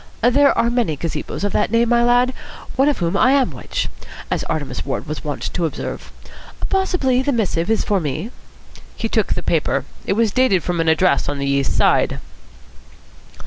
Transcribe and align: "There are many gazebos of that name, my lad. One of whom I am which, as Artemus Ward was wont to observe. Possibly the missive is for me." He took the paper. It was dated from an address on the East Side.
"There 0.23 0.57
are 0.57 0.71
many 0.71 0.95
gazebos 0.97 1.43
of 1.43 1.51
that 1.53 1.69
name, 1.69 1.89
my 1.89 2.03
lad. 2.03 2.33
One 2.75 2.89
of 2.89 2.97
whom 2.97 3.15
I 3.15 3.33
am 3.33 3.51
which, 3.51 3.87
as 4.31 4.43
Artemus 4.49 4.83
Ward 4.83 5.05
was 5.07 5.23
wont 5.23 5.53
to 5.53 5.65
observe. 5.67 6.11
Possibly 6.71 7.21
the 7.21 7.31
missive 7.31 7.69
is 7.69 7.83
for 7.83 7.99
me." 7.99 8.31
He 8.95 9.07
took 9.07 9.35
the 9.35 9.43
paper. 9.43 9.85
It 10.07 10.13
was 10.13 10.31
dated 10.31 10.63
from 10.63 10.79
an 10.81 10.89
address 10.89 11.29
on 11.29 11.37
the 11.37 11.45
East 11.45 11.77
Side. 11.77 12.17